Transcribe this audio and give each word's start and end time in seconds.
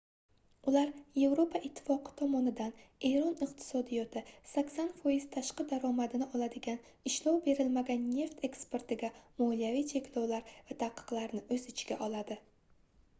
ular 0.69 0.91
yevropa 1.23 1.59
ittifoqi 1.67 2.13
tomonidan 2.21 2.73
eron 3.09 3.35
iqtisodiyoti 3.47 4.23
80% 4.53 5.27
tashqi 5.37 5.67
daromadini 5.75 6.29
oladigan 6.41 6.81
ishlov 7.11 7.39
berilmagan 7.51 8.09
neft 8.17 8.43
eksportiga 8.51 9.13
moliyaviy 9.45 9.87
cheklovlar 9.95 10.51
va 10.71 10.81
taqiqlarni 10.85 11.47
oʻz 11.57 11.73
ichiga 11.77 12.03
oladi 12.11 12.43